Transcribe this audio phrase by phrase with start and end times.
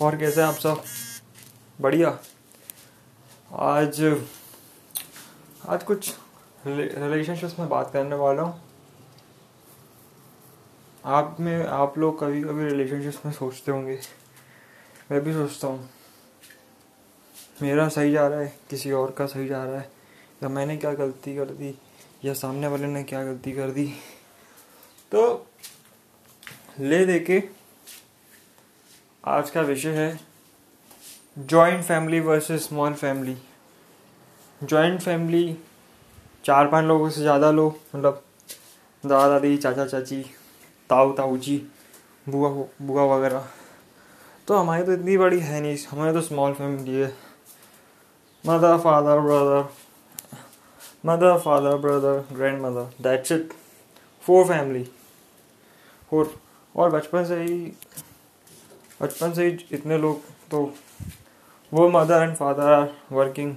[0.00, 0.82] और कैसे हैं आप सब?
[1.80, 2.18] बढ़िया।
[3.52, 4.02] आज
[5.68, 6.14] आज कुछ
[6.66, 8.60] रिलेशनशिप्स में बात करने वाला हूँ।
[11.04, 13.98] आप में, आप लोग कभी कभी रिलेशनशिप्स में सोचते होंगे।
[15.10, 15.90] मैं भी सोचता हूँ।
[17.62, 19.90] मेरा सही जा रहा है, किसी और का सही जा रहा है।
[20.42, 21.78] या मैंने क्या गलती कर दी,
[22.24, 23.94] या सामने वाले ने क्या गलती कर दी।
[25.12, 25.46] तो
[26.80, 27.57] ले दे के
[29.24, 30.18] आज का विषय है
[31.38, 33.36] joint family versus small family
[34.60, 35.56] joint family
[36.44, 38.22] चार पाँच लोगों से ज़्यादा लोग मतलब
[39.04, 40.22] दादा दादी चाचा चाची,
[40.90, 41.56] ताऊ ताऊ जी
[42.28, 42.50] बुआ
[42.82, 43.48] बुआ वगैरह।
[44.48, 47.12] तो हमारी तो इतनी बड़ी है नहीं, हमारी तो स्मॉल फैमिली है।
[48.44, 49.68] Mother father brother
[51.06, 52.24] mother father brother
[52.62, 53.52] grandmother that's it
[54.24, 54.84] four family
[56.10, 56.34] four
[56.74, 57.72] और बचपन से ही
[59.02, 60.74] बचपन से ही इतने लोग तो
[61.72, 63.54] वो mother and father are working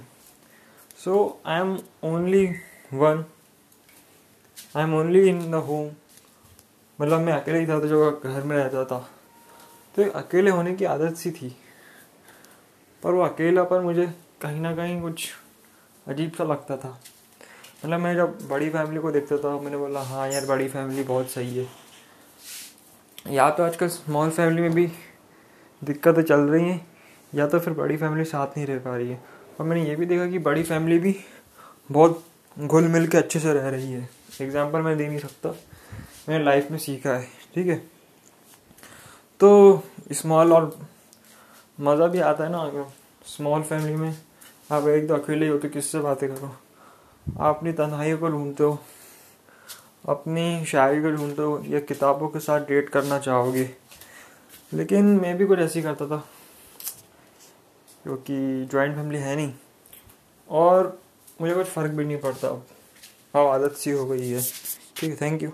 [1.04, 2.46] so I am only
[2.94, 3.24] one
[4.76, 5.90] I am only in the home
[7.00, 8.98] मतलब मैं अकेले ही था तो जो घर में रहता था।
[9.96, 11.56] तो अकेले होने की आदत सी थी।
[13.02, 14.06] पर वो अकेला पर मुझे
[14.40, 15.28] कहीं ना कहीं कुछ
[16.08, 17.00] अजीब सा लगता था।
[17.84, 21.30] मतलब मैं जब बड़ी फैमिली को देखता था, मैंने बोला हाँ यार, बड़ी फैमिली बहुत
[21.30, 21.66] सही है।
[23.28, 24.86] या तो आजकल स्मॉल फैमिली में भी
[25.82, 26.86] दिक्कतें चल रही हैं,
[27.32, 29.20] या तो फिर बड़ी फैमिली साथ नहीं रह पा रही है।
[29.60, 31.14] और मैंने ये भी देखा कि बड़ी फैमिली भी
[31.90, 32.24] बहुत
[32.56, 34.08] घुल मिल के अच्छे से रह रही है।
[34.40, 35.48] एग्ज़ाम्पल मैं दे नहीं सकता।
[36.28, 37.76] मैंने लाइफ में सीखा है, ठीक है?
[39.40, 40.76] तो स्मॉल और
[41.78, 42.86] मज़ा भी आता है ना
[43.26, 44.16] स्मॉल फैमिली में
[44.72, 46.54] आप एक तो अकेले ही तो किससे बातें करो?
[47.26, 48.78] आप अपनी तन्हाई को ढूंढते हो,
[50.08, 53.64] अपनी शायरी को ढूंढते हो, या किताबों के साथ डेट करना चाहोगे।
[54.74, 56.16] लेकिन मैं भी कुछ ऐसे ही करता था,
[58.04, 59.52] क्योंकि जॉइंट फैमिली है नहीं।
[60.48, 60.98] और
[61.40, 64.42] मुझे कुछ फ़र्क भी नहीं पड़ता। अब आदत सी हो गई है।
[64.96, 65.50] ठीक है थैंक यू